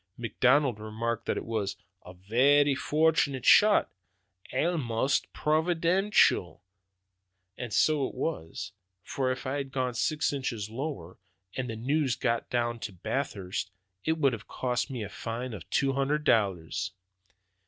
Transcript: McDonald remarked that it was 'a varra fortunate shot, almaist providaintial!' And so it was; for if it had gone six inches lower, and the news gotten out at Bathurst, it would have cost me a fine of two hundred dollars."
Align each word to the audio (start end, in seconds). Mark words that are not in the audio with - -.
McDonald 0.17 0.79
remarked 0.79 1.27
that 1.27 1.37
it 1.37 1.45
was 1.45 1.75
'a 2.03 2.15
varra 2.15 2.73
fortunate 2.75 3.45
shot, 3.45 3.91
almaist 4.51 5.27
providaintial!' 5.31 6.61
And 7.55 7.71
so 7.71 8.07
it 8.07 8.15
was; 8.15 8.71
for 9.03 9.31
if 9.31 9.45
it 9.45 9.49
had 9.51 9.71
gone 9.71 9.93
six 9.93 10.33
inches 10.33 10.71
lower, 10.71 11.19
and 11.55 11.69
the 11.69 11.75
news 11.75 12.15
gotten 12.15 12.57
out 12.57 12.89
at 12.89 13.03
Bathurst, 13.03 13.69
it 14.03 14.13
would 14.17 14.33
have 14.33 14.47
cost 14.47 14.89
me 14.89 15.03
a 15.03 15.07
fine 15.07 15.53
of 15.53 15.69
two 15.69 15.93
hundred 15.93 16.23
dollars." 16.23 16.93